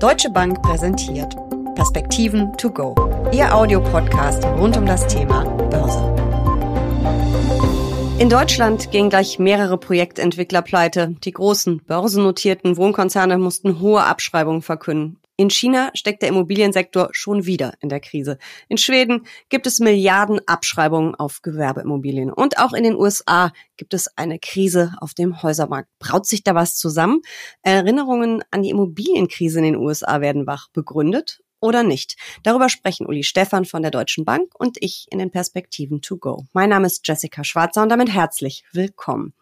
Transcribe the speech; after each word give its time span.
Deutsche 0.00 0.30
Bank 0.30 0.62
präsentiert 0.62 1.36
Perspektiven 1.74 2.56
to 2.56 2.70
go. 2.70 2.94
Ihr 3.32 3.54
Audiopodcast 3.54 4.42
rund 4.46 4.74
um 4.78 4.86
das 4.86 5.06
Thema 5.06 5.44
Börse. 5.68 6.00
In 8.18 8.30
Deutschland 8.30 8.90
gingen 8.90 9.10
gleich 9.10 9.38
mehrere 9.38 9.76
Projektentwickler 9.76 10.62
pleite. 10.62 11.16
Die 11.22 11.32
großen 11.32 11.82
börsennotierten 11.82 12.78
Wohnkonzerne 12.78 13.36
mussten 13.36 13.80
hohe 13.80 14.02
Abschreibungen 14.02 14.62
verkünden. 14.62 15.19
In 15.40 15.48
China 15.48 15.90
steckt 15.94 16.20
der 16.20 16.28
Immobiliensektor 16.28 17.08
schon 17.12 17.46
wieder 17.46 17.72
in 17.80 17.88
der 17.88 18.00
Krise. 18.00 18.36
In 18.68 18.76
Schweden 18.76 19.26
gibt 19.48 19.66
es 19.66 19.80
Milliarden 19.80 20.38
Abschreibungen 20.46 21.14
auf 21.14 21.40
Gewerbeimmobilien. 21.40 22.30
Und 22.30 22.58
auch 22.58 22.74
in 22.74 22.84
den 22.84 22.94
USA 22.94 23.50
gibt 23.78 23.94
es 23.94 24.18
eine 24.18 24.38
Krise 24.38 24.92
auf 25.00 25.14
dem 25.14 25.42
Häusermarkt. 25.42 25.88
Braut 25.98 26.26
sich 26.26 26.44
da 26.44 26.54
was 26.54 26.76
zusammen? 26.76 27.22
Erinnerungen 27.62 28.42
an 28.50 28.62
die 28.62 28.68
Immobilienkrise 28.68 29.60
in 29.60 29.64
den 29.64 29.76
USA 29.76 30.20
werden 30.20 30.46
wach. 30.46 30.68
Begründet 30.74 31.40
oder 31.58 31.84
nicht? 31.84 32.16
Darüber 32.42 32.68
sprechen 32.68 33.06
Uli 33.06 33.22
Stefan 33.22 33.64
von 33.64 33.80
der 33.80 33.90
Deutschen 33.90 34.26
Bank 34.26 34.50
und 34.58 34.76
ich 34.82 35.06
in 35.10 35.18
den 35.20 35.30
Perspektiven 35.30 36.02
to 36.02 36.18
go. 36.18 36.44
Mein 36.52 36.68
Name 36.68 36.86
ist 36.86 37.08
Jessica 37.08 37.44
Schwarzer 37.44 37.82
und 37.82 37.88
damit 37.88 38.12
herzlich 38.12 38.62
willkommen. 38.72 39.32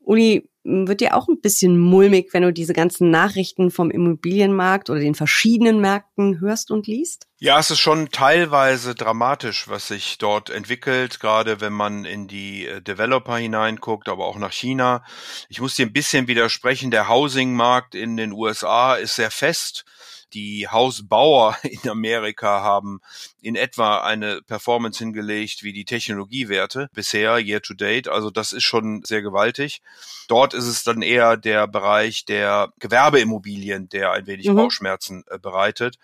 Uli, 0.00 0.48
wird 0.62 1.00
dir 1.00 1.16
auch 1.16 1.28
ein 1.28 1.40
bisschen 1.40 1.78
mulmig, 1.78 2.32
wenn 2.32 2.42
du 2.42 2.52
diese 2.52 2.74
ganzen 2.74 3.10
Nachrichten 3.10 3.70
vom 3.70 3.90
Immobilienmarkt 3.90 4.90
oder 4.90 5.00
den 5.00 5.14
verschiedenen 5.14 5.80
Märkten 5.80 6.40
hörst 6.40 6.70
und 6.70 6.86
liest? 6.86 7.26
Ja, 7.38 7.58
es 7.58 7.70
ist 7.70 7.78
schon 7.78 8.10
teilweise 8.10 8.94
dramatisch, 8.94 9.68
was 9.68 9.88
sich 9.88 10.18
dort 10.18 10.50
entwickelt, 10.50 11.20
gerade 11.20 11.60
wenn 11.62 11.72
man 11.72 12.04
in 12.04 12.28
die 12.28 12.66
äh, 12.66 12.82
Developer 12.82 13.38
hineinguckt, 13.38 14.08
aber 14.08 14.26
auch 14.26 14.36
nach 14.36 14.52
China. 14.52 15.02
Ich 15.48 15.60
muss 15.60 15.76
dir 15.76 15.86
ein 15.86 15.92
bisschen 15.92 16.28
widersprechen, 16.28 16.90
der 16.90 17.08
Housing-Markt 17.08 17.94
in 17.94 18.16
den 18.16 18.32
USA 18.32 18.94
ist 18.96 19.16
sehr 19.16 19.30
fest 19.30 19.84
die 20.32 20.68
Hausbauer 20.68 21.56
in 21.62 21.88
Amerika 21.88 22.62
haben 22.62 23.00
in 23.42 23.56
etwa 23.56 24.00
eine 24.00 24.42
Performance 24.42 24.98
hingelegt 24.98 25.62
wie 25.62 25.72
die 25.72 25.84
Technologiewerte 25.84 26.88
bisher, 26.92 27.38
year 27.38 27.62
to 27.62 27.74
date. 27.74 28.08
Also 28.08 28.30
das 28.30 28.52
ist 28.52 28.64
schon 28.64 29.02
sehr 29.04 29.22
gewaltig. 29.22 29.82
Dort 30.28 30.54
ist 30.54 30.66
es 30.66 30.84
dann 30.84 31.02
eher 31.02 31.36
der 31.36 31.66
Bereich 31.66 32.24
der 32.24 32.72
Gewerbeimmobilien, 32.78 33.88
der 33.88 34.12
ein 34.12 34.26
wenig 34.26 34.48
mhm. 34.48 34.56
Bauchschmerzen 34.56 35.24
äh, 35.28 35.38
bereitet. 35.38 35.98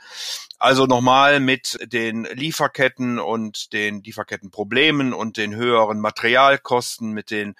Also 0.59 0.87
nochmal 0.87 1.39
mit 1.39 1.79
den 1.93 2.25
Lieferketten 2.25 3.19
und 3.19 3.73
den 3.73 4.03
Lieferkettenproblemen 4.03 5.13
und 5.13 5.37
den 5.37 5.55
höheren 5.55 6.01
Materialkosten, 6.01 7.13
mit 7.13 7.31
den 7.31 7.55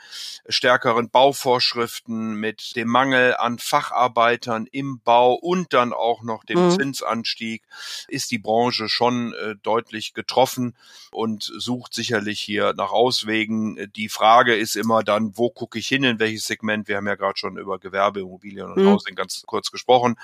stärkeren 0.48 1.11
Bauvorschriften, 1.11 2.34
mit 2.34 2.75
dem 2.75 2.89
Mangel 2.89 3.36
an 3.36 3.58
Facharbeitern 3.58 4.67
im 4.73 5.01
Bau 5.01 5.34
und 5.34 5.75
dann 5.75 5.92
auch 5.92 6.23
noch 6.23 6.45
dem 6.45 6.55
mhm. 6.56 6.70
Zinsanstieg 6.70 7.62
ist 8.08 8.30
die 8.30 8.38
Branche 8.38 8.88
schon 8.88 9.32
äh, 9.34 9.54
deutlich 9.62 10.14
getroffen 10.14 10.76
und 11.10 11.44
sucht 11.44 11.94
sicherlich 11.94 12.40
hier 12.40 12.74
nach 12.76 12.90
Auswegen. 12.90 13.90
Die 13.94 14.08
Frage 14.08 14.54
ist 14.54 14.77
immer 14.77 15.02
dann, 15.02 15.36
wo 15.36 15.50
gucke 15.50 15.78
ich 15.78 15.88
hin, 15.88 16.04
in 16.04 16.18
welches 16.18 16.46
Segment? 16.46 16.88
Wir 16.88 16.96
haben 16.96 17.06
ja 17.06 17.14
gerade 17.14 17.38
schon 17.38 17.56
über 17.56 17.78
Gewerbeimmobilien 17.78 18.70
und 18.70 18.82
mhm. 18.82 18.90
Housing 18.90 19.14
ganz 19.14 19.42
kurz 19.46 19.70
gesprochen. 19.70 20.16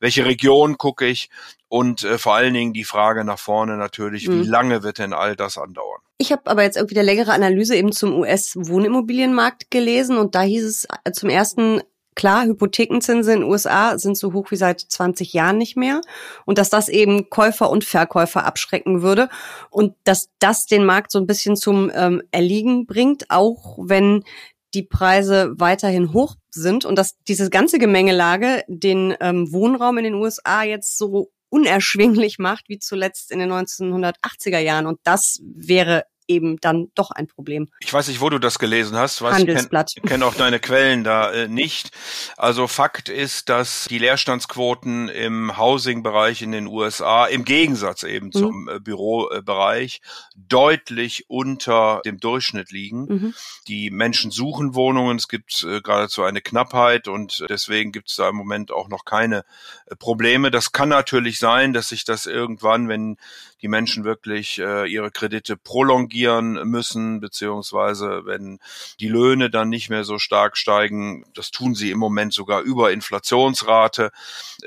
Welche 0.00 0.24
Region 0.24 0.78
gucke 0.78 1.06
ich? 1.06 1.30
Und 1.68 2.02
äh, 2.02 2.18
vor 2.18 2.34
allen 2.34 2.54
Dingen 2.54 2.72
die 2.72 2.84
Frage 2.84 3.24
nach 3.24 3.38
vorne 3.38 3.76
natürlich, 3.76 4.28
mhm. 4.28 4.42
wie 4.42 4.48
lange 4.48 4.82
wird 4.82 4.98
denn 4.98 5.12
all 5.12 5.36
das 5.36 5.56
andauern? 5.56 6.00
Ich 6.18 6.32
habe 6.32 6.42
aber 6.50 6.64
jetzt 6.64 6.76
irgendwie 6.76 6.98
eine 6.98 7.06
längere 7.06 7.32
Analyse 7.32 7.76
eben 7.76 7.92
zum 7.92 8.18
US-Wohnimmobilienmarkt 8.18 9.70
gelesen 9.70 10.18
und 10.18 10.34
da 10.34 10.42
hieß 10.42 10.64
es 10.64 10.88
äh, 11.04 11.12
zum 11.12 11.30
ersten, 11.30 11.80
klar, 12.14 12.44
Hypothekenzinsen 12.44 13.34
in 13.34 13.40
den 13.40 13.48
USA 13.48 13.98
sind 13.98 14.16
so 14.16 14.32
hoch 14.32 14.50
wie 14.50 14.56
seit 14.56 14.80
20 14.80 15.32
Jahren 15.32 15.58
nicht 15.58 15.76
mehr. 15.76 16.00
Und 16.44 16.58
dass 16.58 16.70
das 16.70 16.88
eben 16.88 17.30
Käufer 17.30 17.70
und 17.70 17.84
Verkäufer 17.84 18.44
abschrecken 18.44 19.02
würde. 19.02 19.28
Und 19.70 19.94
dass 20.04 20.28
das 20.38 20.66
den 20.66 20.84
Markt 20.84 21.12
so 21.12 21.18
ein 21.18 21.26
bisschen 21.26 21.56
zum 21.56 21.90
ähm, 21.94 22.22
Erliegen 22.30 22.86
bringt, 22.86 23.30
auch 23.30 23.78
wenn 23.80 24.24
die 24.74 24.82
Preise 24.82 25.52
weiterhin 25.56 26.12
hoch 26.12 26.36
sind. 26.50 26.84
Und 26.84 26.96
dass 26.96 27.16
diese 27.28 27.50
ganze 27.50 27.78
Gemengelage 27.78 28.64
den 28.68 29.14
ähm, 29.20 29.52
Wohnraum 29.52 29.98
in 29.98 30.04
den 30.04 30.14
USA 30.14 30.62
jetzt 30.62 30.98
so 30.98 31.30
unerschwinglich 31.48 32.38
macht, 32.38 32.68
wie 32.68 32.78
zuletzt 32.78 33.30
in 33.32 33.40
den 33.40 33.50
1980er 33.50 34.58
Jahren. 34.58 34.86
Und 34.86 35.00
das 35.02 35.40
wäre 35.42 36.04
eben 36.30 36.58
dann 36.60 36.90
doch 36.94 37.10
ein 37.10 37.26
Problem. 37.26 37.68
Ich 37.80 37.92
weiß 37.92 38.08
nicht, 38.08 38.20
wo 38.20 38.30
du 38.30 38.38
das 38.38 38.58
gelesen 38.58 38.96
hast. 38.96 39.20
Was 39.20 39.34
Handelsblatt. 39.34 39.92
Ich 39.96 40.02
kenne 40.02 40.20
kenn 40.20 40.22
auch 40.22 40.34
deine 40.34 40.60
Quellen 40.60 41.02
da 41.02 41.32
äh, 41.32 41.48
nicht. 41.48 41.90
Also 42.36 42.68
Fakt 42.68 43.08
ist, 43.08 43.48
dass 43.48 43.86
die 43.90 43.98
Leerstandsquoten 43.98 45.08
im 45.08 45.58
Housing-Bereich 45.58 46.42
in 46.42 46.52
den 46.52 46.66
USA 46.68 47.26
im 47.26 47.44
Gegensatz 47.44 48.04
eben 48.04 48.26
mhm. 48.26 48.32
zum 48.32 48.68
äh, 48.68 48.78
Bürobereich 48.78 50.00
deutlich 50.36 51.24
unter 51.28 52.00
dem 52.04 52.18
Durchschnitt 52.18 52.70
liegen. 52.70 53.06
Mhm. 53.06 53.34
Die 53.66 53.90
Menschen 53.90 54.30
suchen 54.30 54.74
Wohnungen. 54.74 55.16
Es 55.16 55.28
gibt 55.28 55.64
äh, 55.64 55.80
geradezu 55.80 56.22
eine 56.22 56.40
Knappheit 56.40 57.08
und 57.08 57.44
deswegen 57.48 57.90
gibt 57.90 58.08
es 58.10 58.16
da 58.16 58.28
im 58.28 58.36
Moment 58.36 58.70
auch 58.70 58.88
noch 58.88 59.04
keine 59.04 59.44
äh, 59.86 59.96
Probleme. 59.96 60.50
Das 60.50 60.70
kann 60.70 60.88
natürlich 60.88 61.38
sein, 61.38 61.72
dass 61.72 61.88
sich 61.88 62.04
das 62.04 62.26
irgendwann, 62.26 62.88
wenn 62.88 63.16
die 63.62 63.68
Menschen 63.68 64.04
wirklich 64.04 64.58
äh, 64.58 64.90
ihre 64.90 65.10
Kredite 65.10 65.56
prolongieren 65.56 66.19
müssen, 66.28 67.20
beziehungsweise 67.20 68.22
wenn 68.24 68.58
die 68.98 69.08
Löhne 69.08 69.50
dann 69.50 69.68
nicht 69.68 69.90
mehr 69.90 70.04
so 70.04 70.18
stark 70.18 70.56
steigen, 70.56 71.24
das 71.34 71.50
tun 71.50 71.74
sie 71.74 71.90
im 71.90 71.98
Moment 71.98 72.32
sogar 72.32 72.62
über 72.62 72.92
Inflationsrate, 72.92 74.10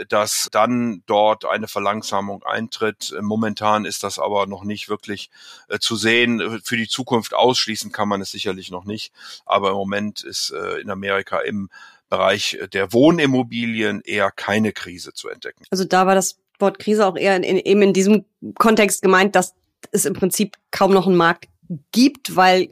dass 0.10 0.50
dann 0.52 1.04
dort 1.06 1.46
eine 1.46 1.68
Verlangsamung 1.68 2.44
eintritt. 2.44 3.16
Momentan 3.22 3.86
ist 3.86 4.04
das 4.04 4.20
aber 4.20 4.48
noch 4.48 4.64
nicht 4.64 4.90
wirklich 4.90 5.30
äh, 5.70 5.80
zu 5.80 5.96
sehen. 5.96 6.62
Für 6.64 6.78
die 6.78 6.88
Zukunft 6.88 7.34
ausschließen 7.34 7.92
kann 7.92 8.08
man 8.10 8.22
es 8.22 8.32
sicherlich 8.32 8.72
noch 8.72 8.86
nicht, 8.86 9.14
aber 9.46 9.70
im 9.70 9.76
Moment 9.76 10.24
ist 10.24 10.52
äh, 10.52 10.80
in 10.80 10.90
Amerika 10.90 11.40
im 11.40 11.70
Bereich 12.10 12.60
der 12.74 12.94
Wohnimmobilien 12.94 14.02
eher 14.02 14.30
keine 14.30 14.72
Krise 14.72 15.14
zu 15.14 15.30
entdecken. 15.30 15.64
Also 15.72 15.84
da 15.84 16.06
war 16.06 16.14
das 16.14 16.38
Wort 16.60 16.78
Krise 16.78 17.08
auch 17.08 17.18
eher 17.18 17.36
in, 17.36 17.44
in, 17.44 17.58
eben 17.58 17.82
in 17.82 17.94
diesem 17.94 18.26
Kontext 18.56 19.02
gemeint, 19.02 19.36
dass 19.36 19.56
es 19.92 20.06
im 20.06 20.14
Prinzip 20.14 20.56
kaum 20.72 20.94
noch 20.94 21.08
einen 21.08 21.16
Markt 21.16 21.48
gibt, 21.92 22.36
weil 22.36 22.70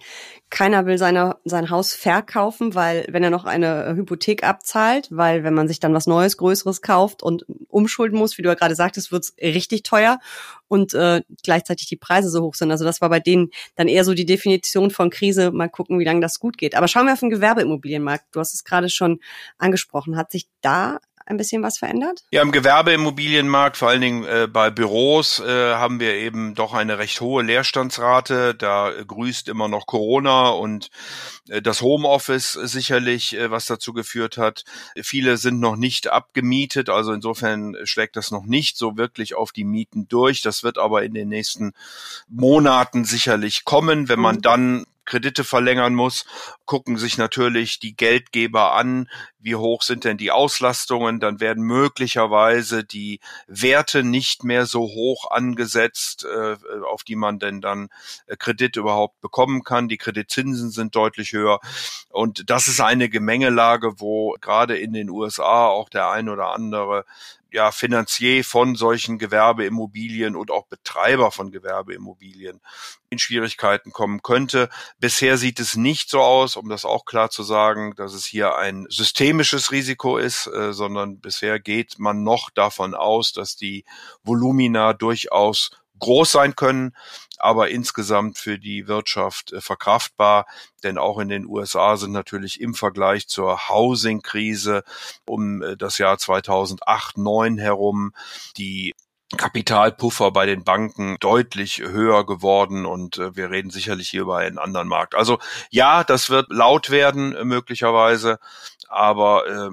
keiner 0.49 0.85
will 0.85 0.97
seine, 0.97 1.38
sein 1.45 1.69
Haus 1.69 1.94
verkaufen, 1.94 2.75
weil 2.75 3.05
wenn 3.09 3.23
er 3.23 3.29
noch 3.29 3.45
eine 3.45 3.95
Hypothek 3.95 4.44
abzahlt, 4.44 5.07
weil 5.09 5.45
wenn 5.45 5.53
man 5.53 5.69
sich 5.69 5.79
dann 5.79 5.94
was 5.94 6.07
Neues, 6.07 6.35
Größeres 6.35 6.81
kauft 6.81 7.23
und 7.23 7.45
umschulden 7.69 8.19
muss, 8.19 8.38
wie 8.38 8.41
du 8.41 8.49
ja 8.49 8.55
gerade 8.55 8.75
sagtest, 8.75 9.13
wird's 9.13 9.33
richtig 9.41 9.83
teuer 9.83 10.19
und 10.67 10.94
äh, 10.94 11.22
gleichzeitig 11.44 11.88
die 11.88 11.95
Preise 11.95 12.29
so 12.29 12.41
hoch 12.41 12.55
sind. 12.55 12.69
Also 12.69 12.83
das 12.83 12.99
war 12.99 13.09
bei 13.09 13.22
denen 13.22 13.49
dann 13.75 13.88
eher 13.88 14.03
so 14.03 14.13
die 14.13 14.25
Definition 14.25 14.91
von 14.91 15.09
Krise. 15.09 15.51
Mal 15.51 15.69
gucken, 15.69 15.99
wie 15.99 16.05
lange 16.05 16.19
das 16.19 16.39
gut 16.39 16.57
geht. 16.57 16.75
Aber 16.75 16.89
schauen 16.89 17.05
wir 17.05 17.13
auf 17.13 17.19
den 17.22 17.29
Gewerbeimmobilienmarkt. 17.29 18.25
Du 18.33 18.41
hast 18.41 18.53
es 18.53 18.66
gerade 18.66 18.89
schon 18.89 19.22
angesprochen. 19.57 20.17
Hat 20.17 20.31
sich 20.31 20.49
da 20.59 20.99
ein 21.31 21.38
bisschen 21.38 21.64
was 21.64 21.80
verändert? 21.80 22.24
Ja, 22.31 22.42
im 22.42 22.52
Gewerbeimmobilienmarkt, 22.52 23.78
vor 23.78 23.90
allen 23.90 24.02
Dingen 24.02 24.25
äh, 24.25 24.47
bei 24.52 24.69
Büros, 24.69 25.40
äh, 25.40 25.74
haben 25.74 26.00
wir 26.00 26.14
eben 26.14 26.53
doch 26.53 26.74
eine 26.74 27.00
recht 27.00 27.22
hohe 27.22 27.42
Leerstandsrate. 27.44 28.53
Da 28.56 28.92
grüßt 29.08 29.50
immer 29.50 29.68
noch 29.68 29.88
Corona 29.88 30.50
und 30.50 30.90
äh, 31.50 31.62
das 31.62 31.81
Homeoffice 31.81 32.53
sicherlich, 32.53 33.36
äh, 33.36 33.50
was 33.50 33.66
dazu 33.66 33.94
geführt 33.94 34.38
hat. 34.38 34.64
Viele 35.02 35.38
sind 35.38 35.59
noch 35.59 35.75
nicht 35.75 36.12
abgemietet, 36.12 36.90
also 36.90 37.14
insofern 37.14 37.75
schlägt 37.84 38.16
das 38.16 38.31
noch 38.31 38.46
nicht 38.46 38.78
so 38.78 38.97
wirklich 38.97 39.36
auf 39.36 39.52
die 39.52 39.64
Mieten 39.64 40.08
durch. 40.08 40.41
Das 40.41 40.64
wird 40.64 40.78
aber 40.78 41.03
in 41.03 41.14
den 41.14 41.30
nächsten 41.30 41.74
Monaten 42.28 43.06
sicherlich 43.06 43.66
kommen, 43.66 44.09
wenn 44.09 44.20
man 44.20 44.36
mhm. 44.38 44.41
dann 44.41 44.86
Kredite 45.06 45.44
verlängern 45.44 45.95
muss, 45.95 46.25
gucken 46.66 46.97
sich 46.97 47.17
natürlich 47.17 47.79
die 47.79 47.95
Geldgeber 47.95 48.73
an, 48.73 49.09
wie 49.39 49.56
hoch 49.56 49.81
sind 49.81 50.03
denn 50.03 50.17
die 50.17 50.31
Auslastungen, 50.31 51.19
dann 51.19 51.39
werden 51.39 51.63
möglicherweise 51.63 52.84
die 52.84 53.20
Werte 53.47 54.03
nicht 54.03 54.43
mehr 54.43 54.66
so 54.66 54.81
hoch 54.81 55.31
angesetzt, 55.31 56.26
äh, 56.26 56.58
auf 56.85 57.03
die 57.03 57.16
man 57.16 57.40
denn 57.40 57.61
dann 57.61 57.90
äh, 58.28 58.35
Kredit 58.37 58.76
überhaupt 58.76 59.20
bekommen 59.22 59.64
kann. 59.64 59.90
Die 59.90 59.97
Kreditzinsen 59.97 60.70
sind 60.70 60.96
deutlich 60.96 61.34
höher 61.34 61.59
und 62.09 62.49
das 62.49 62.67
ist 62.67 62.79
eine 62.79 63.09
Gemengelage, 63.09 63.99
wo 63.99 64.35
gerade 64.40 64.78
in 64.78 64.93
den 64.93 65.09
USA 65.09 65.67
auch 65.67 65.90
der 65.90 66.09
ein 66.09 66.29
oder 66.29 66.52
andere 66.52 67.05
ja, 67.52 67.72
Finanzier 67.72 68.44
von 68.44 68.76
solchen 68.76 69.20
Gewerbeimmobilien 69.20 70.36
und 70.36 70.52
auch 70.52 70.68
Betreiber 70.68 71.32
von 71.32 71.52
Gewerbeimmobilien 71.52 72.62
in 73.09 73.20
Schwierigkeiten 73.20 73.92
kommen 73.92 74.22
könnte. 74.22 74.70
Bisher 75.00 75.38
sieht 75.38 75.59
es 75.59 75.76
nicht 75.76 76.09
so 76.09 76.22
aus, 76.22 76.56
um 76.56 76.70
das 76.70 76.86
auch 76.86 77.03
klar 77.03 77.30
zu 77.30 77.44
sagen, 77.44 77.94
dass 77.96 78.14
es 78.14 78.26
hier 78.26 78.56
ein 78.56 78.88
systemisches 78.90 79.72
Risiko 79.72 80.18
ist, 80.18 80.48
äh, 80.48 80.72
sondern 80.72 81.20
bisher 81.20 81.59
geht 81.59 82.00
man 82.00 82.24
noch 82.24 82.50
davon 82.52 82.96
aus, 82.96 83.34
dass 83.34 83.58
die 83.58 83.84
Volumina 84.24 84.94
durchaus 84.94 85.72
groß 86.02 86.32
sein 86.32 86.56
können, 86.56 86.96
aber 87.40 87.70
insgesamt 87.70 88.38
für 88.38 88.59
die 88.59 88.88
Wirtschaft 88.88 89.53
äh, 89.53 89.62
verkraftbar. 89.62 90.46
Denn 90.84 90.98
auch 90.98 91.18
in 91.20 91.30
den 91.30 91.46
USA 91.46 91.96
sind 91.98 92.12
natürlich 92.12 92.59
im 92.59 92.74
Vergleich 92.74 93.28
zur 93.28 93.70
Housing-Krise 93.70 94.84
um 95.26 95.62
äh, 95.62 95.78
das 95.78 95.98
Jahr 95.98 96.18
2008, 96.18 97.22
2009 97.22 97.58
herum 97.58 98.14
die 98.58 98.94
Kapitalpuffer 99.38 100.32
bei 100.32 100.46
den 100.46 100.64
Banken 100.64 101.16
deutlich 101.20 101.80
höher 101.80 102.26
geworden 102.26 102.86
und 102.86 103.18
äh, 103.18 103.36
wir 103.36 103.50
reden 103.50 103.70
sicherlich 103.70 104.09
hier 104.09 104.24
über 104.24 104.38
einen 104.38 104.58
anderen 104.58 104.88
Markt. 104.88 105.16
Also 105.16 105.40
ja, 105.70 106.03
das 106.03 106.30
wird 106.30 106.48
laut 106.52 106.90
werden 106.90 107.36
möglicherweise, 107.48 108.40
aber 108.90 109.48
äh, 109.48 109.70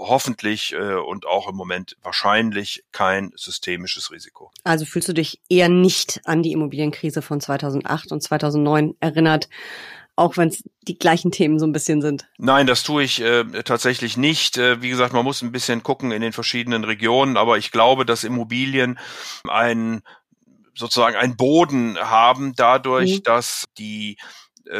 hoffentlich 0.00 0.72
äh, 0.72 0.94
und 0.94 1.26
auch 1.26 1.48
im 1.48 1.56
Moment 1.56 1.96
wahrscheinlich 2.02 2.84
kein 2.92 3.32
systemisches 3.34 4.10
Risiko. 4.10 4.50
Also 4.64 4.84
fühlst 4.84 5.08
du 5.08 5.12
dich 5.12 5.40
eher 5.48 5.68
nicht 5.68 6.20
an 6.24 6.42
die 6.42 6.52
Immobilienkrise 6.52 7.22
von 7.22 7.40
2008 7.40 8.12
und 8.12 8.22
2009 8.22 8.94
erinnert, 9.00 9.48
auch 10.16 10.36
wenn 10.36 10.48
es 10.48 10.64
die 10.82 10.98
gleichen 10.98 11.30
Themen 11.30 11.58
so 11.58 11.66
ein 11.66 11.72
bisschen 11.72 12.02
sind. 12.02 12.28
Nein, 12.38 12.66
das 12.66 12.82
tue 12.82 13.04
ich 13.04 13.20
äh, 13.20 13.44
tatsächlich 13.62 14.16
nicht. 14.16 14.58
Äh, 14.58 14.82
wie 14.82 14.88
gesagt, 14.88 15.12
man 15.12 15.24
muss 15.24 15.42
ein 15.42 15.52
bisschen 15.52 15.82
gucken 15.82 16.10
in 16.10 16.22
den 16.22 16.32
verschiedenen 16.32 16.84
Regionen, 16.84 17.36
aber 17.36 17.58
ich 17.58 17.70
glaube, 17.70 18.04
dass 18.04 18.24
Immobilien 18.24 18.98
ein 19.48 20.02
sozusagen 20.74 21.16
einen 21.16 21.36
Boden 21.36 21.98
haben 21.98 22.54
dadurch, 22.54 23.16
mhm. 23.16 23.22
dass 23.24 23.64
die 23.78 24.16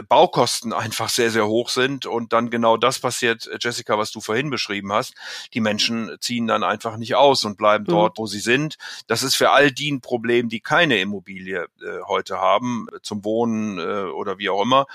Baukosten 0.09 0.73
einfach 0.73 1.09
sehr, 1.09 1.31
sehr 1.31 1.47
hoch 1.47 1.69
sind 1.69 2.07
und 2.07 2.33
dann 2.33 2.51
genau 2.51 2.77
das 2.77 2.99
passiert, 2.99 3.47
äh, 3.47 3.59
Jessica, 3.61 3.99
was 3.99 4.11
du 4.11 4.21
vorhin 4.21 4.51
beschrieben 4.51 4.93
hast. 4.93 5.15
Die 5.55 5.61
Menschen 5.61 6.17
ziehen 6.21 6.47
dann 6.47 6.65
einfach 6.65 6.97
nicht 6.97 7.15
aus 7.15 7.45
und 7.45 7.59
bleiben 7.59 7.85
mhm. 7.85 7.93
dort, 7.93 8.19
wo 8.19 8.27
sie 8.27 8.41
sind. 8.41 8.77
Das 9.07 9.23
ist 9.23 9.37
für 9.37 9.51
all 9.51 9.73
die 9.73 9.91
ein 9.91 10.01
Problem, 10.01 10.49
die 10.49 10.61
keine 10.61 11.01
Immobilie 11.01 11.67
äh, 11.83 12.03
heute 12.07 12.39
haben, 12.39 12.87
zum 13.03 13.25
Wohnen 13.25 13.79
äh, 13.79 14.11
oder 14.11 14.39
wie 14.39 14.51
auch 14.51 14.63
immer 14.63 14.87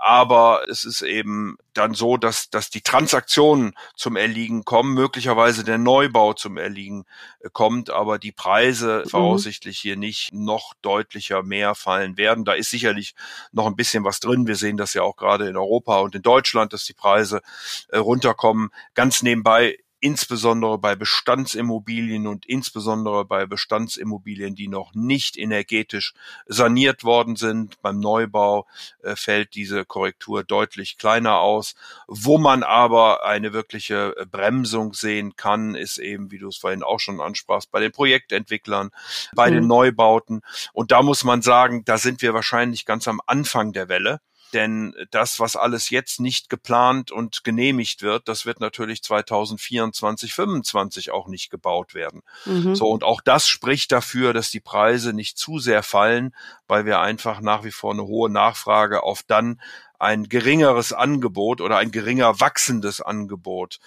aber 0.00 0.62
es 0.70 0.84
ist 0.84 1.02
eben 1.02 1.58
dann 1.74 1.92
so, 1.92 2.16
dass, 2.16 2.48
dass 2.48 2.70
die 2.70 2.80
Transaktionen 2.80 3.74
zum 3.94 4.16
Erliegen 4.16 4.64
kommen, 4.64 4.94
möglicherweise 4.94 5.62
der 5.62 5.76
Neubau 5.76 6.32
zum 6.32 6.56
Erliegen 6.56 7.04
äh, 7.40 7.50
kommt, 7.52 7.90
aber 7.90 8.18
die 8.18 8.32
Preise 8.32 9.02
mhm. 9.04 9.10
voraussichtlich 9.10 9.78
hier 9.78 9.96
nicht 9.96 10.32
noch 10.32 10.72
deutlicher 10.80 11.42
mehr 11.42 11.74
fallen 11.74 12.16
werden. 12.16 12.46
Da 12.46 12.54
ist 12.54 12.70
sicherlich 12.70 13.14
noch 13.52 13.66
ein 13.66 13.76
bisschen 13.76 14.02
was 14.02 14.20
drin. 14.20 14.46
Wir 14.46 14.56
sehen 14.56 14.78
das 14.78 14.94
ja 14.94 15.02
auch 15.02 15.16
gerade 15.16 15.48
in 15.48 15.56
Europa 15.56 15.98
und 16.00 16.14
in 16.14 16.22
Deutschland, 16.22 16.72
dass 16.72 16.84
die 16.84 16.94
Preise 16.94 17.42
äh, 17.88 17.98
runterkommen. 17.98 18.70
Ganz 18.94 19.22
nebenbei 19.22 19.78
insbesondere 20.00 20.78
bei 20.78 20.96
Bestandsimmobilien 20.96 22.26
und 22.26 22.46
insbesondere 22.46 23.24
bei 23.24 23.46
Bestandsimmobilien, 23.46 24.54
die 24.54 24.68
noch 24.68 24.94
nicht 24.94 25.36
energetisch 25.36 26.14
saniert 26.46 27.04
worden 27.04 27.36
sind. 27.36 27.80
Beim 27.82 28.00
Neubau 28.00 28.66
äh, 29.02 29.14
fällt 29.14 29.54
diese 29.54 29.84
Korrektur 29.84 30.42
deutlich 30.42 30.96
kleiner 30.96 31.38
aus. 31.38 31.74
Wo 32.06 32.38
man 32.38 32.62
aber 32.62 33.26
eine 33.26 33.52
wirkliche 33.52 34.14
äh, 34.16 34.26
Bremsung 34.26 34.94
sehen 34.94 35.36
kann, 35.36 35.74
ist 35.74 35.98
eben, 35.98 36.30
wie 36.30 36.38
du 36.38 36.48
es 36.48 36.56
vorhin 36.56 36.82
auch 36.82 36.98
schon 36.98 37.20
ansprachst, 37.20 37.70
bei 37.70 37.80
den 37.80 37.92
Projektentwicklern, 37.92 38.90
bei 39.34 39.50
mhm. 39.50 39.54
den 39.54 39.66
Neubauten. 39.66 40.40
Und 40.72 40.92
da 40.92 41.02
muss 41.02 41.24
man 41.24 41.42
sagen, 41.42 41.84
da 41.84 41.98
sind 41.98 42.22
wir 42.22 42.32
wahrscheinlich 42.32 42.86
ganz 42.86 43.06
am 43.06 43.20
Anfang 43.26 43.72
der 43.72 43.88
Welle. 43.88 44.20
Denn 44.52 44.94
das, 45.10 45.38
was 45.40 45.56
alles 45.56 45.90
jetzt 45.90 46.20
nicht 46.20 46.50
geplant 46.50 47.12
und 47.12 47.44
genehmigt 47.44 48.02
wird, 48.02 48.28
das 48.28 48.46
wird 48.46 48.60
natürlich 48.60 49.02
2024, 49.02 50.32
2025 50.32 51.10
auch 51.10 51.28
nicht 51.28 51.50
gebaut 51.50 51.94
werden. 51.94 52.22
Mhm. 52.44 52.74
So, 52.74 52.88
und 52.88 53.04
auch 53.04 53.20
das 53.20 53.46
spricht 53.46 53.92
dafür, 53.92 54.32
dass 54.32 54.50
die 54.50 54.60
Preise 54.60 55.12
nicht 55.12 55.38
zu 55.38 55.58
sehr 55.58 55.82
fallen, 55.82 56.34
weil 56.66 56.84
wir 56.84 57.00
einfach 57.00 57.40
nach 57.40 57.64
wie 57.64 57.70
vor 57.70 57.92
eine 57.92 58.04
hohe 58.04 58.30
Nachfrage 58.30 59.02
auf 59.02 59.22
dann 59.22 59.60
ein 59.98 60.28
geringeres 60.28 60.92
Angebot 60.92 61.60
oder 61.60 61.76
ein 61.76 61.90
geringer 61.90 62.40
wachsendes 62.40 63.00
Angebot 63.00 63.78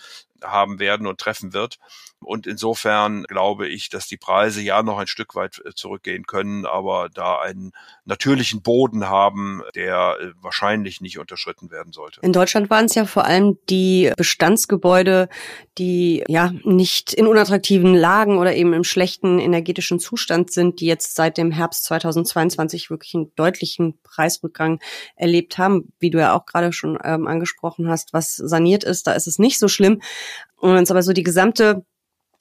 haben 0.43 0.79
werden 0.79 1.07
und 1.07 1.19
treffen 1.19 1.53
wird. 1.53 1.79
Und 2.23 2.47
insofern 2.47 3.23
glaube 3.23 3.67
ich, 3.67 3.89
dass 3.89 4.07
die 4.07 4.17
Preise 4.17 4.61
ja 4.61 4.83
noch 4.83 4.97
ein 4.97 5.07
Stück 5.07 5.35
weit 5.35 5.61
äh, 5.65 5.73
zurückgehen 5.73 6.25
können, 6.25 6.65
aber 6.65 7.09
da 7.13 7.39
einen 7.39 7.71
natürlichen 8.05 8.61
Boden 8.61 9.09
haben, 9.09 9.61
der 9.75 10.17
äh, 10.19 10.31
wahrscheinlich 10.41 11.01
nicht 11.01 11.19
unterschritten 11.19 11.71
werden 11.71 11.93
sollte. 11.93 12.21
In 12.21 12.33
Deutschland 12.33 12.69
waren 12.69 12.85
es 12.85 12.95
ja 12.95 13.05
vor 13.05 13.25
allem 13.25 13.57
die 13.69 14.11
Bestandsgebäude, 14.17 15.29
die 15.77 16.23
ja 16.27 16.51
nicht 16.63 17.13
in 17.13 17.27
unattraktiven 17.27 17.95
Lagen 17.95 18.37
oder 18.37 18.55
eben 18.55 18.73
im 18.73 18.83
schlechten 18.83 19.39
energetischen 19.39 19.99
Zustand 19.99 20.51
sind, 20.51 20.79
die 20.79 20.85
jetzt 20.85 21.15
seit 21.15 21.37
dem 21.37 21.51
Herbst 21.51 21.85
2022 21.85 22.89
wirklich 22.89 23.15
einen 23.15 23.33
deutlichen 23.35 23.99
Preisrückgang 24.03 24.79
erlebt 25.15 25.57
haben, 25.57 25.93
wie 25.99 26.09
du 26.09 26.19
ja 26.19 26.33
auch 26.33 26.45
gerade 26.45 26.73
schon 26.73 26.97
ähm, 27.03 27.27
angesprochen 27.27 27.89
hast, 27.89 28.13
was 28.13 28.35
saniert 28.35 28.83
ist, 28.83 29.07
da 29.07 29.13
ist 29.13 29.27
es 29.27 29.39
nicht 29.39 29.59
so 29.59 29.67
schlimm. 29.67 30.01
Und 30.57 30.77
uns 30.77 30.91
aber 30.91 31.03
so 31.03 31.11
die 31.11 31.23
gesamte 31.23 31.85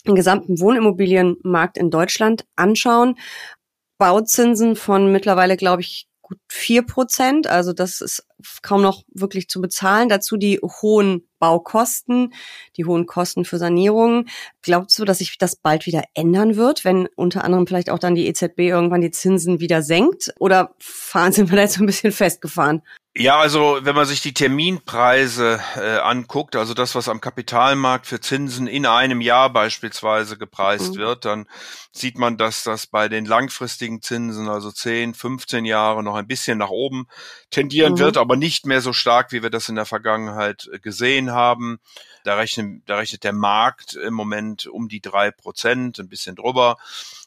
den 0.07 0.15
gesamten 0.15 0.61
Wohnimmobilienmarkt 0.61 1.77
in 1.79 1.91
Deutschland 1.91 2.45
anschauen, 2.57 3.17
Bauzinsen 3.99 4.75
von 4.75 5.13
mittlerweile, 5.13 5.57
glaube 5.57 5.83
ich, 5.83 6.09
gut 6.23 6.39
vier 6.49 6.83
Prozent. 6.83 7.47
Also 7.47 7.73
das 7.73 8.01
ist 8.01 8.27
kaum 8.63 8.83
noch 8.83 9.03
wirklich 9.13 9.49
zu 9.49 9.61
bezahlen. 9.61 10.09
Dazu 10.09 10.37
die 10.37 10.59
hohen 10.61 11.29
Baukosten, 11.39 12.33
die 12.77 12.85
hohen 12.85 13.07
Kosten 13.07 13.45
für 13.45 13.59
Sanierungen. 13.59 14.29
Glaubst 14.63 14.99
du, 14.99 15.05
dass 15.05 15.19
sich 15.19 15.39
das 15.39 15.57
bald 15.57 15.87
wieder 15.87 16.03
ändern 16.15 16.57
wird, 16.57 16.85
wenn 16.85 17.09
unter 17.17 17.45
anderem 17.45 17.67
vielleicht 17.67 17.91
auch 17.91 17.99
dann 17.99 18.15
die 18.15 18.27
EZB 18.27 18.61
irgendwann 18.61 19.03
die 19.03 19.11
Zinsen 19.11 19.61
wieder 19.61 19.83
senkt? 19.83 20.33
Oder 20.39 20.75
fahren 20.79 21.33
sind 21.33 21.51
wir 21.51 21.57
da 21.57 21.63
jetzt 21.63 21.75
so 21.75 21.83
ein 21.83 21.87
bisschen 21.87 22.13
festgefahren? 22.13 22.83
Ja, 23.15 23.39
also 23.39 23.79
wenn 23.83 23.95
man 23.95 24.07
sich 24.07 24.23
die 24.23 24.33
Terminpreise 24.33 25.61
äh, 25.77 25.99
anguckt, 25.99 26.57
also 26.57 26.73
das, 26.73 26.95
was 26.95 27.11
am 27.11 27.21
Kapitalmarkt 27.21 28.07
für 28.07 28.21
Zinsen 28.21 28.67
in 28.67 28.87
einem 28.87 29.21
Jahr 29.21 29.53
beispielsweise 29.53 30.39
gepreist 30.39 30.95
mhm. 30.95 30.99
wird, 30.99 31.25
dann 31.27 31.47
sieht 31.93 32.17
man, 32.17 32.39
dass 32.39 32.63
das 32.63 32.87
bei 32.87 33.11
den 33.11 33.27
langfristigen 33.27 34.01
Zinsen, 34.01 34.49
also 34.49 34.73
10, 34.73 35.13
15 35.13 35.67
Jahre, 35.67 36.03
noch 36.03 36.15
ein 36.15 36.27
bisschen 36.27 36.57
nach 36.57 36.71
oben 36.71 37.07
tendieren 37.51 37.95
mhm. 37.95 37.99
wird, 37.99 38.17
aber 38.17 38.37
nicht 38.37 38.65
mehr 38.65 38.81
so 38.81 38.95
stark, 38.95 39.31
wie 39.31 39.43
wir 39.43 39.51
das 39.51 39.69
in 39.69 39.75
der 39.75 39.85
Vergangenheit 39.85 40.71
äh, 40.73 40.79
gesehen 40.79 41.33
haben. 41.33 41.81
Da 42.25 42.37
rechnet, 42.37 42.83
da 42.87 42.97
rechnet 42.97 43.25
der 43.25 43.35
Markt 43.35 43.93
im 43.93 44.15
Moment 44.15 44.67
um 44.67 44.89
die 44.89 45.03
drei 45.03 45.31
Prozent, 45.31 45.99
ein 45.99 46.09
bisschen 46.09 46.35
drüber. 46.35 46.79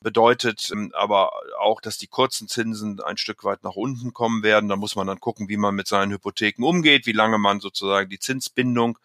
Bedeutet 0.06 0.70
ähm, 0.72 0.92
aber 0.94 1.32
auch, 1.60 1.82
dass 1.82 1.98
die 1.98 2.06
kurzen 2.06 2.48
Zinsen 2.48 3.02
ein 3.02 3.18
Stück 3.18 3.44
weit 3.44 3.64
nach 3.64 3.76
unten 3.76 4.14
kommen 4.14 4.44
werden. 4.44 4.70
Da 4.70 4.76
muss 4.76 4.96
man 4.96 5.08
dann 5.08 5.20
gucken, 5.20 5.50
wie 5.50 5.58
man 5.58 5.74
mit 5.74 5.88
seinen 5.88 6.12
Hypotheken 6.12 6.64
umgeht, 6.64 7.08
wie 7.08 7.12
lange 7.12 7.40
man 7.40 7.60
sozusagen 7.60 8.08
die 8.08 8.20
Zinsbindung 8.20 9.00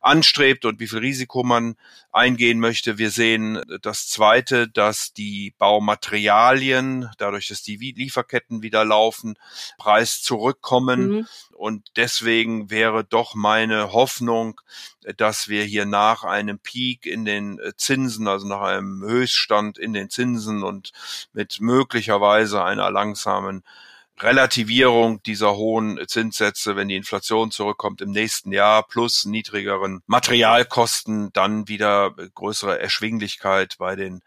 anstrebt 0.00 0.64
und 0.64 0.80
wie 0.80 0.88
viel 0.88 0.98
Risiko 0.98 1.44
man 1.44 1.76
eingehen 2.10 2.58
möchte. 2.58 2.98
Wir 2.98 3.10
sehen 3.10 3.62
das 3.80 4.08
Zweite, 4.08 4.66
dass 4.66 5.12
die 5.12 5.54
Baumaterialien, 5.56 7.10
dadurch, 7.18 7.46
dass 7.46 7.62
die 7.62 7.76
Lieferketten 7.76 8.62
wieder 8.62 8.84
laufen, 8.84 9.36
Preis 9.78 10.20
zurückkommen. 10.20 11.08
Mhm. 11.08 11.26
Und 11.52 11.92
deswegen 11.96 12.70
wäre 12.70 13.04
doch 13.04 13.34
meine 13.34 13.92
Hoffnung, 13.92 14.60
dass 15.16 15.48
wir 15.48 15.62
hier 15.62 15.84
nach 15.84 16.24
einem 16.24 16.58
Peak 16.58 17.06
in 17.06 17.24
den 17.24 17.58
äh, 17.58 17.74
Zinsen, 17.76 18.26
also 18.28 18.46
nach 18.46 18.62
einem 18.62 19.02
Höchststand 19.02 19.78
in 19.78 19.92
den 19.92 20.10
Zinsen 20.10 20.39
und 20.48 20.92
mit 21.32 21.60
möglicherweise 21.60 22.64
einer 22.64 22.90
langsamen 22.90 23.62
Relativierung 24.22 25.22
dieser 25.22 25.56
hohen 25.56 25.98
Zinssätze, 26.06 26.76
wenn 26.76 26.88
die 26.88 26.96
Inflation 26.96 27.50
zurückkommt 27.50 28.02
im 28.02 28.10
nächsten 28.10 28.52
Jahr, 28.52 28.86
plus 28.86 29.24
niedrigeren 29.24 30.02
Materialkosten, 30.06 31.32
dann 31.32 31.68
wieder 31.68 32.14
größere 32.34 32.78
Erschwinglichkeit 32.78 33.76
bei 33.78 33.96
den 33.96 34.20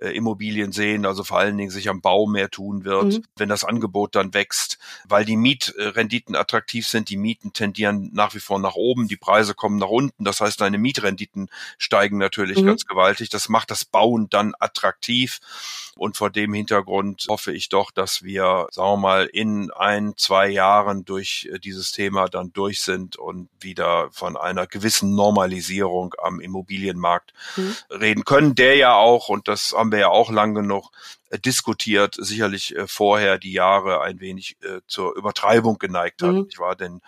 äh, 0.00 0.10
Immobilien 0.10 0.72
sehen, 0.72 1.06
also 1.06 1.24
vor 1.24 1.38
allen 1.38 1.56
Dingen 1.56 1.70
sich 1.70 1.88
am 1.88 2.00
Bau 2.00 2.26
mehr 2.26 2.50
tun 2.50 2.84
wird, 2.84 3.04
mhm. 3.04 3.24
wenn 3.36 3.48
das 3.48 3.64
Angebot 3.64 4.14
dann 4.14 4.34
wächst, 4.34 4.78
weil 5.06 5.24
die 5.24 5.36
Mietrenditen 5.36 6.34
attraktiv 6.34 6.86
sind, 6.86 7.08
die 7.08 7.16
Mieten 7.16 7.52
tendieren 7.52 8.10
nach 8.12 8.34
wie 8.34 8.40
vor 8.40 8.58
nach 8.58 8.74
oben, 8.74 9.08
die 9.08 9.16
Preise 9.16 9.54
kommen 9.54 9.78
nach 9.78 9.88
unten, 9.88 10.24
das 10.24 10.40
heißt, 10.40 10.60
deine 10.60 10.78
Mietrenditen 10.78 11.48
steigen 11.78 12.18
natürlich 12.18 12.60
mhm. 12.62 12.66
ganz 12.66 12.86
gewaltig, 12.86 13.28
das 13.28 13.48
macht 13.48 13.70
das 13.70 13.84
Bauen 13.84 14.28
dann 14.30 14.54
attraktiv 14.58 15.40
und 15.96 16.16
vor 16.16 16.30
dem 16.30 16.54
Hintergrund 16.54 17.26
hoffe 17.28 17.52
ich 17.52 17.68
doch, 17.68 17.90
dass 17.90 18.22
wir, 18.22 18.68
sagen 18.70 18.92
wir 18.92 18.96
mal, 18.96 19.26
in 19.26 19.70
ein, 19.70 20.14
zwei 20.16 20.48
Jahren 20.48 21.04
durch 21.04 21.48
äh, 21.52 21.58
dieses 21.58 21.92
Thema 21.92 22.28
dann 22.28 22.54
durch 22.54 22.80
sind 22.80 23.16
und 23.16 23.50
wieder 23.60 24.08
von 24.12 24.36
einer 24.36 24.66
gewissen 24.66 25.14
Normalisierung 25.14 26.14
am 26.22 26.40
Immobilienmarkt 26.40 27.34
mhm. 27.56 27.76
reden 27.90 28.24
können, 28.24 28.54
der 28.54 28.76
ja 28.76 28.94
auch, 28.94 29.28
und 29.28 29.46
das 29.46 29.74
haben 29.76 29.89
haben 29.90 29.96
wir 29.96 30.00
ja 30.00 30.08
auch 30.08 30.30
lang 30.30 30.54
genug 30.54 30.90
äh, 31.30 31.38
diskutiert, 31.38 32.14
sicherlich 32.16 32.76
äh, 32.76 32.86
vorher 32.86 33.38
die 33.38 33.52
Jahre 33.52 34.02
ein 34.02 34.20
wenig 34.20 34.56
äh, 34.62 34.80
zur 34.86 35.16
Übertreibung 35.16 35.78
geneigt 35.78 36.22
hat. 36.22 36.32
Mhm. 36.32 36.46
Ich 36.48 36.60
war 36.60 36.76
denn, 36.76 37.00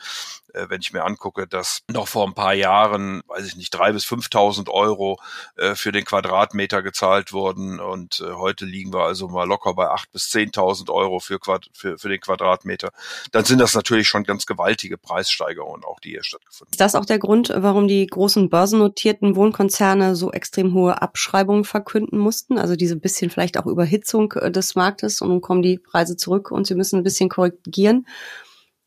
äh, 0.55 0.67
wenn 0.69 0.81
ich 0.81 0.93
mir 0.93 1.05
angucke, 1.05 1.47
dass 1.47 1.83
noch 1.89 2.09
vor 2.09 2.27
ein 2.27 2.35
paar 2.35 2.55
Jahren, 2.55 3.23
weiß 3.29 3.47
ich 3.47 3.57
nicht, 3.57 3.71
drei 3.71 3.93
bis 3.93 4.05
5.000 4.05 4.69
Euro 4.71 5.19
äh, 5.57 5.75
für 5.75 5.93
den 5.93 6.05
Quadratmeter 6.05 6.83
gezahlt 6.83 7.33
wurden 7.33 7.81
und 7.81 8.21
äh, 8.21 8.33
heute 8.33 8.65
liegen 8.65 8.93
wir 8.93 9.05
also 9.05 9.29
mal 9.29 9.47
locker 9.47 9.75
bei 9.75 9.89
acht 9.89 10.11
bis 10.13 10.25
10.000 10.31 10.91
Euro 10.91 11.21
für, 11.21 11.39
Quad 11.39 11.69
für, 11.73 11.99
für 11.99 12.09
den 12.09 12.21
Quadratmeter, 12.21 12.91
dann 13.33 13.45
sind 13.45 13.61
das 13.61 13.75
natürlich 13.75 14.09
schon 14.09 14.25
ganz 14.25 14.47
gewaltige 14.47 14.99
Preissteigerungen 14.99 15.85
auch, 15.85 16.01
die 16.01 16.11
hier 16.11 16.25
stattgefunden 16.25 16.69
haben. 16.69 16.75
Ist 16.75 16.81
das 16.81 16.95
auch 16.95 17.07
der 17.07 17.19
Grund, 17.19 17.53
warum 17.55 17.89
die 17.89 18.07
großen 18.07 18.49
börsennotierten 18.49 19.37
Wohnkonzerne 19.37 20.17
so 20.17 20.33
extrem 20.33 20.75
hohe 20.75 21.01
Abschreibungen 21.01 21.65
verkünden 21.65 22.19
mussten? 22.19 22.59
Also 22.59 22.77
diese 22.77 22.97
bisschen 22.97 23.31
vielleicht 23.31 23.59
auch 23.59 23.67
Überhitzung 23.67 24.33
äh, 24.33 24.51
des 24.51 24.75
Marktes 24.75 25.21
und 25.21 25.29
nun 25.29 25.41
kommen 25.41 25.63
die 25.63 25.79
Preise 25.79 26.17
zurück 26.17 26.51
und 26.51 26.67
sie 26.67 26.75
müssen 26.75 27.01
ein 27.01 27.05
bisschen 27.05 27.29
korrigieren. 27.29 28.07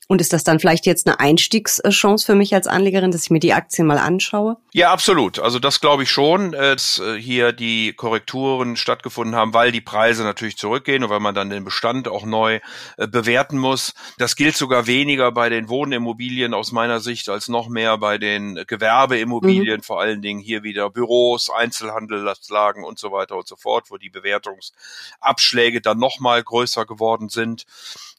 Und 0.08 0.22
ist 0.22 0.34
das 0.34 0.44
dann 0.44 0.60
vielleicht 0.60 0.86
jetzt 0.86 1.08
eine 1.08 1.20
Einstiegschance 1.20 2.26
für 2.26 2.36
mich 2.36 2.54
als 2.54 2.68
Anlegerin, 2.68 3.10
dass 3.10 3.24
ich 3.24 3.32
mir 3.32 3.40
die 3.40 3.54
Aktien 3.54 3.88
mal 3.88 3.98
anschaue? 3.98 4.58
Ja, 4.72 4.92
absolut. 4.92 5.40
Also 5.40 5.58
das 5.58 5.82
glaube 5.82 6.04
ich 6.04 6.12
schon, 6.12 6.52
dass 6.52 7.00
äh, 7.00 7.20
hier 7.20 7.54
die 7.54 7.94
Korrekturen 7.94 8.76
stattgefunden 8.76 9.36
haben, 9.36 9.56
weil 9.56 9.72
die 9.72 9.82
Preise 9.82 10.24
natürlich 10.24 10.58
zurückgehen 10.58 11.04
und 11.04 11.10
weil 11.10 11.20
man 11.20 11.34
dann 11.34 11.50
den 11.50 11.64
Bestand 11.64 12.08
auch 12.08 12.24
neu 12.24 12.60
äh, 12.98 13.08
bewerten 13.08 13.58
muss. 13.58 13.96
Das 14.20 14.36
gilt 14.36 14.56
sogar 14.56 14.86
weniger 14.86 15.32
bei 15.32 15.50
den 15.50 15.70
Wohnimmobilien 15.70 16.54
aus 16.54 16.72
meiner 16.72 17.00
Sicht 17.00 17.28
als 17.30 17.48
noch 17.48 17.68
mehr 17.68 17.98
bei 17.98 18.20
den 18.20 18.64
Gewerbeimmobilien, 18.68 19.78
mhm. 19.78 19.84
vor 19.84 20.02
allen 20.02 20.22
Dingen 20.22 20.40
hier 20.40 20.62
wieder 20.62 20.92
Büros, 20.92 21.50
Einzelhandelslagen 21.50 22.84
und 22.84 23.00
so 23.00 23.12
weiter 23.12 23.38
und 23.38 23.48
so 23.48 23.56
fort, 23.56 23.90
wo 23.90 23.98
die 23.98 24.12
Bewertungsabschläge 24.12 25.82
dann 25.82 25.98
noch 25.98 26.20
mal 26.20 26.44
größer 26.44 26.86
geworden 26.86 27.30
sind. 27.30 27.66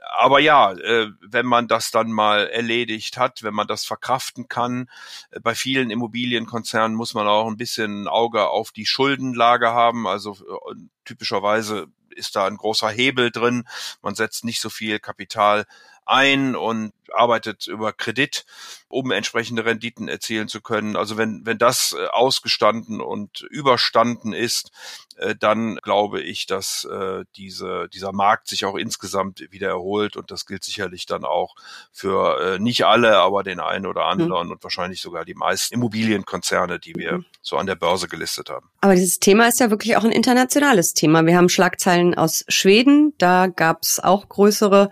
Aber 0.09 0.41
ja, 0.41 0.73
äh, 0.73 1.11
wenn 1.21 1.47
man 1.47 1.69
das 1.69 1.91
dann 1.91 2.11
mal 2.13 2.47
erledigt 2.49 3.19
hat, 3.19 3.43
wenn 3.43 3.55
man 3.55 3.67
das 3.67 3.85
verkraften 3.85 4.49
kann, 4.49 4.89
äh, 5.31 5.41
bei 5.41 5.55
vielen 5.55 5.91
Immobilienkonzernen 5.91 6.97
muss 6.97 7.15
man 7.15 7.27
auch 7.27 7.47
ein 7.47 7.57
bisschen 7.57 8.05
ein 8.05 8.09
Auge 8.09 8.49
auf 8.49 8.73
die 8.73 8.87
Schuldenlage 8.87 9.71
haben. 9.71 10.07
Also 10.07 10.33
äh, 10.35 10.75
typischerweise 11.05 11.89
ist 12.11 12.37
da 12.37 12.47
ein 12.47 12.57
großer 12.57 12.89
Hebel 12.89 13.31
drin. 13.31 13.65
Man 14.03 14.15
setzt 14.15 14.45
nicht 14.45 14.61
so 14.61 14.71
viel 14.71 14.99
Kapital 14.99 15.67
ein 16.07 16.57
und 16.57 16.93
arbeitet 17.13 17.67
über 17.67 17.93
Kredit, 17.93 18.45
um 18.89 19.11
entsprechende 19.11 19.65
Renditen 19.65 20.09
erzielen 20.09 20.49
zu 20.49 20.61
können. 20.61 20.97
Also 20.97 21.17
wenn, 21.17 21.45
wenn 21.45 21.59
das 21.59 21.97
äh, 21.99 22.07
ausgestanden 22.07 23.01
und 23.01 23.41
überstanden 23.51 24.33
ist, 24.33 24.71
äh, 25.17 25.35
dann 25.35 25.77
glaube 25.77 26.21
ich, 26.21 26.47
dass 26.47 26.85
äh, 26.85 27.25
diese, 27.37 27.89
dieser 27.93 28.13
Markt 28.13 28.49
sich 28.49 28.65
auch 28.65 28.77
insgesamt 28.77 29.41
wieder 29.51 29.69
erholt 29.69 30.17
und 30.17 30.31
das 30.31 30.47
gilt 30.47 30.65
sicherlich 30.65 31.07
dann 31.07 31.25
auch 31.25 31.55
für 31.93 32.59
nicht 32.59 32.85
alle, 32.85 33.19
aber 33.19 33.43
den 33.43 33.61
einen 33.61 33.87
oder 33.87 34.03
mhm. 34.03 34.23
anderen 34.23 34.47
mhm. 34.47 34.53
und 34.53 34.63
wahrscheinlich 34.63 35.01
sogar 35.01 35.25
die 35.25 35.35
meisten 35.35 35.75
Immobilienkonzerne, 35.75 36.79
die 36.79 36.95
wir 36.95 37.19
mhm. 37.19 37.25
so 37.43 37.57
an 37.57 37.67
der 37.67 37.75
Börse 37.75 38.09
gelistet 38.09 38.51
haben. 38.51 38.71
Aber 38.81 38.95
dieses 38.95 39.19
Thema 39.19 39.49
ist 39.49 39.61
ja 39.61 39.71
wirklich 39.71 39.97
auch 39.97 40.05
ein 40.05 40.13
internationales 40.13 40.95
Thema. 40.95 41.25
Wir 41.27 41.37
haben 41.37 41.49
Schlagzeilen 41.49 42.15
aus 42.15 42.45
Schweden, 42.49 43.15
da 43.19 43.47
gab 43.49 43.83
es 43.83 44.01
auch 44.01 44.29
größere 44.29 44.91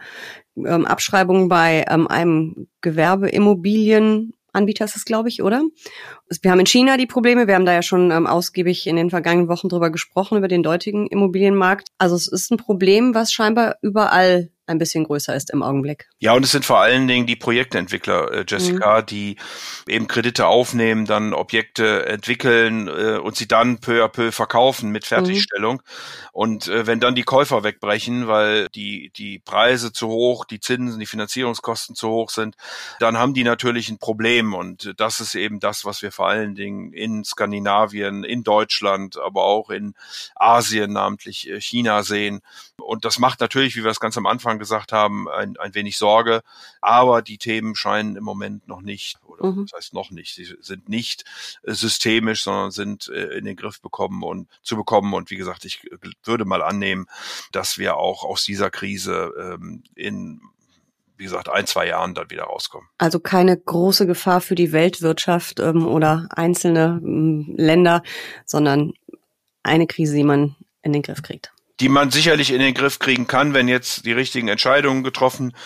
ähm, 0.56 0.86
Abschreibungen 0.86 1.48
bei 1.48 1.84
ähm, 1.88 2.06
einem 2.06 2.68
Gewerbeimmobilienanbieter 2.80 4.84
ist 4.84 4.96
es, 4.96 5.04
glaube 5.04 5.28
ich, 5.28 5.42
oder? 5.42 5.62
Wir 6.42 6.50
haben 6.50 6.60
in 6.60 6.66
China 6.66 6.96
die 6.96 7.06
Probleme. 7.06 7.46
Wir 7.46 7.54
haben 7.54 7.66
da 7.66 7.72
ja 7.72 7.82
schon 7.82 8.10
ähm, 8.10 8.26
ausgiebig 8.26 8.86
in 8.86 8.96
den 8.96 9.10
vergangenen 9.10 9.48
Wochen 9.48 9.68
drüber 9.68 9.90
gesprochen, 9.90 10.38
über 10.38 10.48
den 10.48 10.62
dortigen 10.62 11.06
Immobilienmarkt. 11.06 11.88
Also 11.98 12.14
es 12.14 12.28
ist 12.28 12.50
ein 12.50 12.58
Problem, 12.58 13.14
was 13.14 13.32
scheinbar 13.32 13.76
überall 13.82 14.50
ein 14.66 14.78
bisschen 14.78 15.04
größer 15.04 15.34
ist 15.34 15.50
im 15.50 15.62
Augenblick. 15.62 16.08
Ja, 16.18 16.32
und 16.32 16.44
es 16.44 16.52
sind 16.52 16.64
vor 16.64 16.80
allen 16.80 17.06
Dingen 17.06 17.26
die 17.26 17.36
Projektentwickler, 17.36 18.32
äh, 18.32 18.44
Jessica, 18.46 19.00
mhm. 19.00 19.06
die 19.06 19.36
eben 19.86 20.06
Kredite 20.06 20.46
aufnehmen, 20.46 21.04
dann 21.04 21.34
Objekte 21.34 22.06
entwickeln 22.06 22.88
äh, 22.88 23.18
und 23.18 23.36
sie 23.36 23.46
dann 23.46 23.78
peu 23.78 24.04
à 24.04 24.08
peu 24.08 24.32
verkaufen 24.32 24.90
mit 24.90 25.04
Fertigstellung. 25.04 25.76
Mhm. 25.76 26.28
Und 26.32 26.68
äh, 26.68 26.86
wenn 26.86 27.00
dann 27.00 27.14
die 27.14 27.22
Käufer 27.22 27.62
wegbrechen, 27.62 28.26
weil 28.26 28.68
die, 28.74 29.10
die 29.16 29.38
Preise 29.38 29.92
zu 29.92 30.08
hoch, 30.08 30.44
die 30.44 30.60
Zinsen, 30.60 30.98
die 30.98 31.06
Finanzierungskosten 31.06 31.94
zu 31.94 32.08
hoch 32.08 32.30
sind, 32.30 32.56
dann 33.00 33.18
haben 33.18 33.34
die 33.34 33.44
natürlich 33.44 33.88
ein 33.88 33.98
Problem. 33.98 34.54
Und 34.54 34.94
das 34.96 35.20
ist 35.20 35.34
eben 35.34 35.60
das, 35.60 35.84
was 35.84 36.02
wir 36.02 36.10
vor 36.10 36.28
allen 36.28 36.54
Dingen 36.54 36.92
in 36.92 37.24
Skandinavien, 37.24 38.24
in 38.24 38.42
Deutschland, 38.42 39.18
aber 39.18 39.44
auch 39.44 39.70
in 39.70 39.94
Asien, 40.34 40.92
namentlich 40.92 41.48
äh, 41.48 41.60
China 41.60 42.02
sehen. 42.02 42.40
Und 42.78 43.04
das 43.04 43.18
macht 43.18 43.40
natürlich, 43.40 43.76
wie 43.76 43.84
wir 43.84 43.90
es 43.90 44.00
ganz 44.00 44.16
am 44.16 44.26
Anfang 44.26 44.53
gesagt 44.58 44.92
haben, 44.92 45.28
ein, 45.28 45.56
ein 45.56 45.74
wenig 45.74 45.98
Sorge. 45.98 46.42
Aber 46.80 47.22
die 47.22 47.38
Themen 47.38 47.74
scheinen 47.74 48.16
im 48.16 48.24
Moment 48.24 48.68
noch 48.68 48.82
nicht, 48.82 49.18
oder 49.24 49.46
mhm. 49.46 49.66
das 49.66 49.76
heißt 49.76 49.94
noch 49.94 50.10
nicht, 50.10 50.34
sie 50.34 50.56
sind 50.60 50.88
nicht 50.88 51.24
äh, 51.62 51.72
systemisch, 51.72 52.44
sondern 52.44 52.70
sind 52.70 53.08
äh, 53.08 53.36
in 53.38 53.44
den 53.44 53.56
Griff 53.56 53.80
bekommen 53.80 54.22
und 54.22 54.48
zu 54.62 54.76
bekommen. 54.76 55.14
Und 55.14 55.30
wie 55.30 55.36
gesagt, 55.36 55.64
ich 55.64 55.82
würde 56.24 56.44
mal 56.44 56.62
annehmen, 56.62 57.06
dass 57.52 57.78
wir 57.78 57.96
auch 57.96 58.24
aus 58.24 58.44
dieser 58.44 58.70
Krise 58.70 59.32
ähm, 59.38 59.82
in 59.94 60.40
wie 61.16 61.24
gesagt, 61.24 61.48
ein, 61.48 61.64
zwei 61.66 61.86
Jahren 61.86 62.14
dann 62.14 62.30
wieder 62.30 62.42
rauskommen. 62.44 62.88
Also 62.98 63.20
keine 63.20 63.56
große 63.56 64.04
Gefahr 64.04 64.40
für 64.40 64.56
die 64.56 64.72
Weltwirtschaft 64.72 65.60
ähm, 65.60 65.86
oder 65.86 66.26
einzelne 66.30 67.00
ähm, 67.02 67.54
Länder, 67.56 68.02
sondern 68.44 68.94
eine 69.62 69.86
Krise, 69.86 70.16
die 70.16 70.24
man 70.24 70.56
in 70.82 70.92
den 70.92 71.02
Griff 71.02 71.22
kriegt 71.22 71.53
die 71.80 71.88
man 71.88 72.10
sicherlich 72.10 72.52
in 72.52 72.60
den 72.60 72.74
Griff 72.74 72.98
kriegen 72.98 73.26
kann, 73.26 73.52
wenn 73.52 73.66
jetzt 73.66 74.06
die 74.06 74.12
richtigen 74.12 74.48
Entscheidungen 74.48 75.02
getroffen 75.02 75.56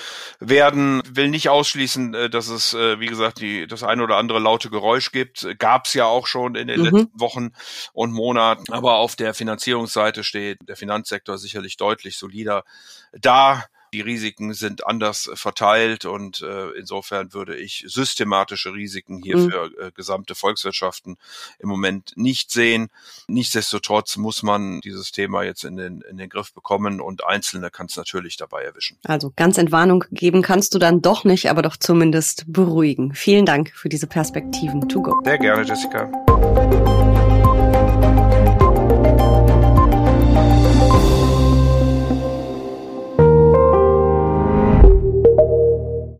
werden. 0.40 1.02
Will 1.08 1.28
nicht 1.28 1.48
ausschließen, 1.50 2.14
äh, 2.14 2.30
dass 2.30 2.48
es, 2.48 2.74
äh, 2.74 2.98
wie 2.98 3.06
gesagt, 3.06 3.40
die, 3.40 3.66
das 3.66 3.82
ein 3.82 4.00
oder 4.00 4.16
andere 4.16 4.38
laute 4.38 4.70
Geräusch 4.70 5.12
gibt. 5.12 5.46
Gab 5.58 5.86
es 5.86 5.94
ja 5.94 6.06
auch 6.06 6.26
schon 6.26 6.54
in 6.54 6.68
den 6.68 6.80
mhm. 6.80 6.86
letzten 6.86 7.20
Wochen 7.20 7.50
und 7.92 8.12
Monaten. 8.12 8.72
Aber 8.72 8.96
auf 8.96 9.16
der 9.16 9.34
Finanzierungsseite 9.34 10.24
steht 10.24 10.58
der 10.66 10.76
Finanzsektor 10.76 11.36
sicherlich 11.36 11.76
deutlich 11.76 12.16
solider 12.16 12.64
da. 13.12 13.64
Die 13.92 14.00
Risiken 14.00 14.54
sind 14.54 14.86
anders 14.86 15.30
verteilt 15.34 16.04
und 16.04 16.42
äh, 16.42 16.70
insofern 16.70 17.32
würde 17.32 17.56
ich 17.56 17.84
systematische 17.86 18.72
Risiken 18.72 19.22
hier 19.22 19.36
mhm. 19.36 19.50
für 19.50 19.64
äh, 19.80 19.90
gesamte 19.92 20.34
Volkswirtschaften 20.34 21.16
im 21.58 21.68
Moment 21.68 22.12
nicht 22.16 22.50
sehen. 22.50 22.90
Nichtsdestotrotz 23.26 24.16
muss 24.16 24.42
man 24.42 24.80
dieses 24.80 25.12
Thema 25.12 25.42
jetzt 25.42 25.64
in 25.64 25.76
den, 25.76 26.02
in 26.02 26.16
den 26.16 26.28
Griff 26.28 26.52
bekommen 26.52 27.00
und 27.00 27.24
Einzelne 27.24 27.70
kann 27.70 27.86
es 27.86 27.96
natürlich 27.96 28.36
dabei 28.36 28.62
erwischen. 28.62 28.98
Also 29.04 29.32
ganz 29.36 29.58
Entwarnung 29.58 30.04
geben 30.10 30.42
kannst 30.42 30.74
du 30.74 30.78
dann 30.78 31.02
doch 31.02 31.24
nicht, 31.24 31.50
aber 31.50 31.62
doch 31.62 31.76
zumindest 31.76 32.44
beruhigen. 32.46 33.14
Vielen 33.14 33.46
Dank 33.46 33.72
für 33.74 33.88
diese 33.88 34.06
Perspektiven. 34.06 34.88
To 34.88 35.02
go. 35.02 35.20
Sehr 35.24 35.38
gerne, 35.38 35.64
Jessica. 35.64 36.10